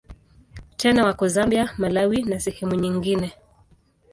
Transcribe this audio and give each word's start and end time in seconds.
Tena 0.77 1.05
wako 1.05 1.27
Zambia, 1.27 1.69
Malawi 1.77 2.23
na 2.23 2.39
sehemu 2.39 2.75
nyingine. 2.75 3.33